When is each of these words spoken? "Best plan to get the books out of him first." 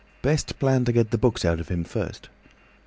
"Best 0.23 0.57
plan 0.57 0.83
to 0.85 0.91
get 0.91 1.11
the 1.11 1.17
books 1.19 1.45
out 1.45 1.59
of 1.59 1.67
him 1.69 1.83
first." 1.83 2.27